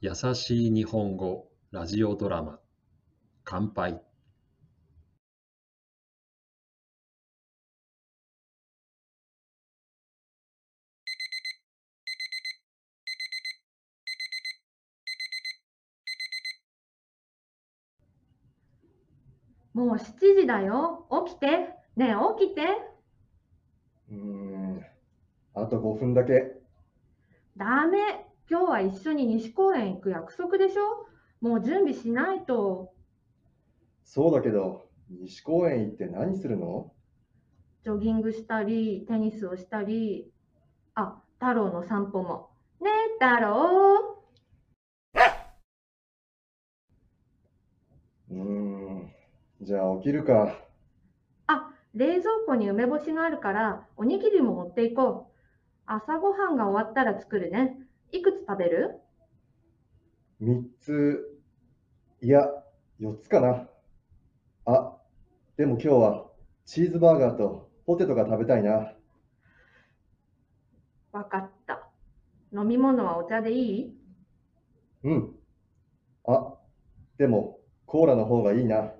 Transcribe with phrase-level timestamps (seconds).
[0.00, 2.58] 優しい日本語ラジオドラマ
[3.44, 3.98] 乾杯
[19.72, 19.98] もう7
[20.40, 21.06] 時だよ。
[21.26, 21.46] 起きて。
[21.96, 22.62] ねえ、起きて。
[24.10, 24.84] うーん、
[25.54, 26.52] あと5分だけ。
[27.56, 28.35] ダメ。
[28.48, 31.06] 今日は一緒に西公園行く約束でしょ？
[31.40, 32.92] もう準備しないと。
[34.04, 36.92] そうだけど、西公園行って何するの？
[37.82, 40.32] ジョギングしたり、テニスをしたり。
[40.94, 42.50] あ、太郎の散歩も。
[42.80, 42.90] ね
[43.20, 44.22] え、太郎。
[48.30, 49.10] うーん、
[49.62, 50.56] じゃあ起きるか。
[51.48, 55.36] あ、冷蔵庫に梅干しがあるから、おにぎりも持っていこう。
[55.86, 57.76] 朝ごはんが終わったら作るね。
[58.12, 59.00] いくつ食べる
[60.40, 61.40] ？3つ、
[62.22, 62.48] いや、
[63.00, 63.68] 4つかな。
[64.64, 64.96] あ、
[65.56, 66.26] でも今日は
[66.64, 68.92] チーズバーガーとポテトが食べたいな。
[71.12, 71.88] わかった。
[72.52, 73.96] 飲み物はお茶でいい？
[75.04, 75.34] うん。
[76.26, 76.54] あ、
[77.18, 78.92] でもコーラの方がいいな。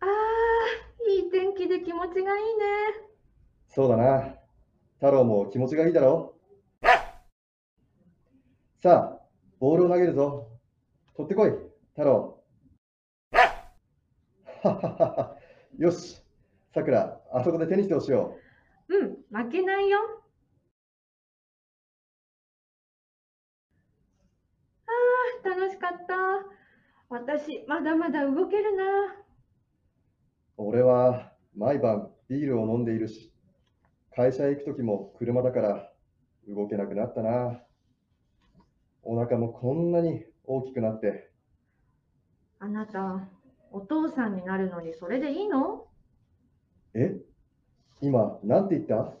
[0.00, 2.64] あー、いい天気で気持ちがいいね。
[3.74, 4.36] そうだな。
[5.00, 6.36] 太郎も気持ちがいいだろ
[8.80, 9.20] さあ、
[9.58, 10.46] ボールを投げるぞ。
[11.16, 11.50] 取ってこい、
[11.90, 12.40] 太郎。
[15.76, 16.22] よし、
[16.72, 18.36] さくら、あそこでテニスをしよ
[18.86, 19.98] うん、負けないよ。
[24.86, 26.14] あー、楽しかった。
[27.08, 28.84] 私、まだまだ動けるな。
[28.84, 29.16] う。
[30.58, 33.33] 俺は毎晩ビールを飲んでいるし、
[34.16, 35.90] 会社へ行くときも車だから
[36.48, 37.60] 動けなくなったな。
[39.02, 41.30] お腹もこんなに大きくなって、
[42.58, 43.28] あなた、
[43.72, 45.86] お父さんになるのにそれでいいの？
[46.94, 47.16] え？
[48.00, 49.12] 今、なんて言った？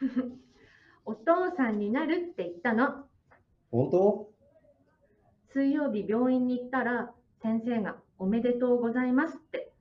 [1.04, 3.06] お父さんになるって言ったの。
[3.70, 4.30] 本当？
[5.52, 7.12] 水曜日病院に行ったら
[7.42, 9.72] 先生がおめでとうございますって。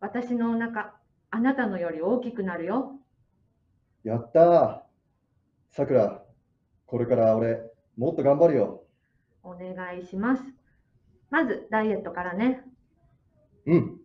[0.00, 0.94] 私のお腹、
[1.30, 3.00] あなたのより大きくなるよ。
[4.06, 4.80] やったー。
[5.72, 6.22] さくら、
[6.86, 8.84] これから俺、もっと頑張るよ。
[9.42, 10.44] お願いします。
[11.28, 12.62] まずダイエットからね。
[13.66, 13.96] うん。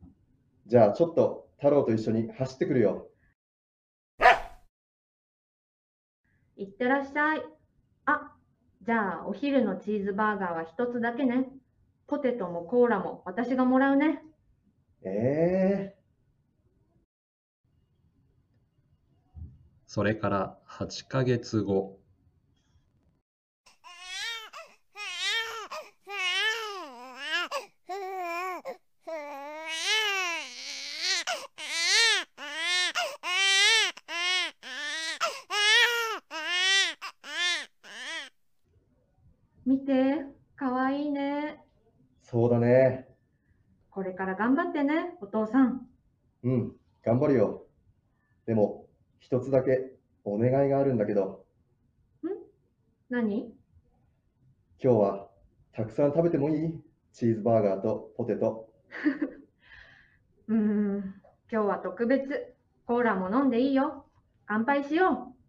[0.66, 3.10] じゃあちょっと太郎と一緒に走ってくるよ。
[6.58, 7.44] いってらっしゃい。
[8.06, 8.32] あ、
[8.82, 11.48] じゃあお昼のチーズバーガーは一つだけね。
[12.08, 14.24] ポテトもコーラも私がもらうね。
[15.04, 15.94] え
[19.94, 22.00] それから8ヶ月後
[39.66, 40.26] 見て、
[40.56, 41.66] かわいいね。
[42.24, 43.10] ー、そうだね。
[43.90, 45.86] これから頑張ってね、お父さん。
[46.44, 46.72] うん、
[47.04, 47.66] 頑張るよ。
[48.46, 48.86] でも、
[49.22, 49.94] 一つだけ
[50.26, 51.46] お願いがあるんだけど、
[53.10, 53.54] 何？
[54.84, 55.30] 今日は
[55.74, 56.82] たくさん食べてもいい？
[57.14, 58.68] チーズバーガーとポテト。
[60.48, 60.98] うーん、
[61.52, 62.56] 今日は特別。
[62.86, 64.06] コーラも飲んでいいよ。
[64.48, 65.41] 乾杯しよう。